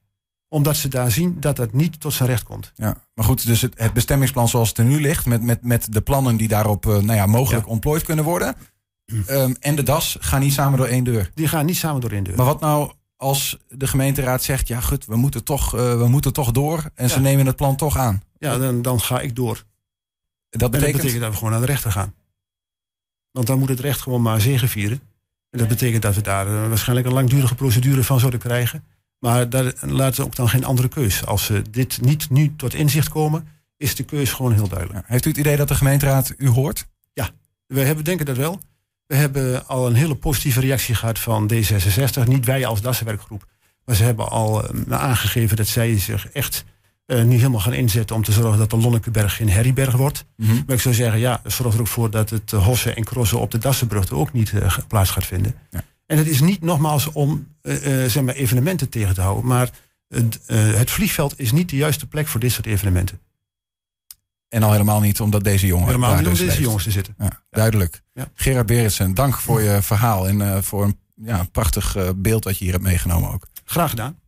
omdat 0.50 0.76
ze 0.76 0.88
daar 0.88 1.12
zien 1.12 1.40
dat 1.40 1.58
het 1.58 1.74
niet 1.74 2.00
tot 2.00 2.14
zijn 2.14 2.30
recht 2.30 2.44
komt. 2.44 2.72
Ja, 2.76 2.98
maar 3.14 3.26
goed, 3.26 3.46
dus 3.46 3.62
het, 3.62 3.74
het 3.80 3.94
bestemmingsplan 3.94 4.48
zoals 4.48 4.70
het 4.70 4.78
er 4.78 4.86
nu 4.86 5.02
ligt, 5.02 5.26
met, 5.26 5.44
met, 5.44 5.64
met 5.64 5.94
de 5.94 6.02
plannen 6.02 6.38
die 6.38 6.48
daarop 6.48 6.86
uh, 6.86 6.92
nou 6.92 7.14
ja, 7.14 7.26
mogelijk 7.26 7.66
ja. 7.66 7.72
ontplooid 7.72 8.04
kunnen 8.04 8.26
worden, 8.26 8.56
um, 9.30 9.56
en 9.60 9.76
de 9.76 9.84
DAS 9.84 10.18
gaan 10.20 10.40
niet 10.40 10.54
samen 10.54 10.78
door 10.78 10.88
één 10.88 11.04
deur. 11.04 11.32
Die 11.34 11.48
gaan 11.48 11.66
niet 11.66 11.78
samen 11.78 12.02
door 12.02 12.12
één 12.12 12.24
deur. 12.24 12.36
Maar 12.36 12.46
wat 12.46 12.60
nou 12.60 12.92
als 13.16 13.58
de 13.68 13.88
gemeenteraad 13.88 14.44
zegt, 14.44 14.68
ja 14.68 14.80
goed, 14.80 15.06
we 15.06 15.16
moeten 15.16 15.44
toch, 15.44 15.76
uh, 15.76 15.98
we 15.98 16.08
moeten 16.08 16.34
toch 16.34 16.52
door 16.52 16.90
en 16.94 17.08
ja. 17.08 17.14
ze 17.14 17.20
nemen 17.20 17.46
het 17.46 17.56
plan 17.56 17.76
toch 17.76 17.98
aan? 17.98 18.22
Ja, 18.38 18.58
dan, 18.58 18.82
dan 18.82 19.02
ga 19.02 19.20
ik 19.20 19.36
door. 19.36 19.64
Dat 20.50 20.72
betekent... 20.72 20.74
En 20.74 20.92
dat 20.92 20.92
betekent 20.92 21.22
dat 21.22 21.32
we 21.32 21.38
gewoon 21.38 21.52
naar 21.52 21.62
de 21.62 21.66
rechter 21.66 21.92
gaan. 21.92 22.14
Want 23.32 23.48
dan 23.48 23.60
moet 23.60 23.70
het 23.70 23.80
recht 23.80 24.02
gewoon 24.02 24.22
maar 24.22 24.42
zegevieren. 24.42 25.02
En 25.50 25.60
dat 25.60 25.68
betekent 25.68 26.02
dat 26.02 26.16
we 26.16 26.22
daar 26.22 26.48
uh, 26.48 26.68
waarschijnlijk 26.68 27.08
een 27.08 27.14
langdurige 27.14 27.56
procedure 27.56 28.04
van 28.04 28.20
zouden 28.20 28.40
krijgen. 28.40 28.84
Maar 29.20 29.50
daar 29.50 29.74
laten 29.82 30.16
ze 30.16 30.24
ook 30.24 30.36
dan 30.36 30.50
geen 30.50 30.66
andere 30.66 30.88
keus. 30.88 31.26
Als 31.26 31.46
ze 31.46 31.62
dit 31.72 32.02
niet 32.02 32.30
nu 32.30 32.56
tot 32.56 32.74
inzicht 32.74 33.10
komen, 33.10 33.48
is 33.78 33.96
de 33.96 34.04
keus 34.04 34.32
gewoon 34.32 34.54
heel 34.54 34.68
duidelijk. 34.68 35.08
Heeft 35.08 35.26
u 35.26 35.30
het 35.30 35.38
idee 35.38 35.58
dat 35.58 35.68
de 35.68 35.76
gemeenteraad 35.76 36.34
u 36.38 36.48
hoort? 36.48 36.88
Ja, 37.14 37.30
we 37.66 37.80
hebben, 37.80 38.04
denken 38.04 38.26
dat 38.26 38.38
wel. 38.38 38.60
We 39.06 39.16
hebben 39.16 39.68
al 39.68 39.88
een 39.88 39.94
hele 39.94 40.16
positieve 40.16 40.60
reactie 40.60 40.96
gehad 40.96 41.20
van 41.20 41.52
D66. 41.54 42.28
Niet 42.28 42.46
wij 42.46 42.66
als 42.66 42.82
Dassenwerkgroep. 42.82 43.46
Maar 43.86 43.96
ze 43.96 44.04
hebben 44.04 44.30
al 44.30 44.76
uh, 44.76 45.00
aangegeven 45.00 45.58
dat 45.58 45.68
zij 45.68 46.00
zich 46.00 46.30
echt 46.30 46.64
uh, 47.06 47.24
nu 47.24 47.36
helemaal 47.36 47.60
gaan 47.60 47.74
inzetten 47.74 48.16
om 48.16 48.24
te 48.24 48.32
zorgen 48.32 48.58
dat 48.58 48.70
de 48.70 48.78
Lonnekeberg 48.78 49.36
geen 49.36 49.50
herrieberg 49.50 49.96
wordt. 49.96 50.26
Mm 50.36 50.48
-hmm. 50.48 50.64
Maar 50.66 50.76
ik 50.76 50.82
zou 50.82 50.96
zeggen, 50.96 51.20
ja, 51.20 51.42
zorg 51.44 51.74
er 51.74 51.80
ook 51.80 51.88
voor 51.88 52.10
dat 52.10 52.30
het 52.30 52.52
uh, 52.52 52.66
hossen 52.66 52.96
en 52.96 53.04
crossen 53.04 53.40
op 53.40 53.52
de 53.52 53.58
Dassenbrug 53.58 54.12
ook 54.12 54.34
niet 54.34 54.54
plaats 54.88 55.10
gaat 55.10 55.26
vinden. 55.26 55.56
Ja. 55.70 55.84
En 56.10 56.18
het 56.18 56.28
is 56.28 56.42
niet 56.42 56.62
nogmaals 56.62 57.12
om 57.12 57.48
uh, 57.62 58.04
uh, 58.04 58.10
zeg 58.10 58.24
maar 58.24 58.34
evenementen 58.34 58.90
tegen 58.90 59.14
te 59.14 59.22
houden, 59.22 59.46
maar 59.46 59.70
het, 60.08 60.40
uh, 60.48 60.74
het, 60.74 60.92
vliegveld 60.92 61.40
is 61.40 61.52
niet 61.52 61.70
de 61.70 61.76
juiste 61.76 62.08
plek 62.08 62.28
voor 62.28 62.40
dit 62.40 62.52
soort 62.52 62.66
evenementen. 62.66 63.20
En 64.48 64.64
al 64.64 64.72
helemaal 64.72 65.00
niet 65.00 65.20
omdat 65.20 65.44
deze 65.44 65.68
jongen. 65.68 65.86
Helemaal 65.86 66.16
niet 66.16 66.26
om 66.26 66.30
dus 66.30 66.40
deze 66.40 66.52
leeft. 66.52 66.64
jongens 66.64 66.84
te 66.84 66.92
zitten. 66.92 67.16
Ja, 67.18 67.26
ja. 67.26 67.44
Duidelijk. 67.50 68.02
Ja. 68.14 68.30
Gerard 68.34 68.66
Berensen, 68.66 69.14
dank 69.14 69.38
voor 69.38 69.62
je 69.62 69.82
verhaal 69.82 70.28
en 70.28 70.64
voor 70.64 70.84
een 70.84 71.00
ja, 71.16 71.44
prachtig 71.52 72.14
beeld 72.16 72.44
dat 72.44 72.58
je 72.58 72.64
hier 72.64 72.74
hebt 72.74 72.86
meegenomen 72.86 73.32
ook. 73.32 73.48
Graag 73.64 73.90
gedaan. 73.90 74.20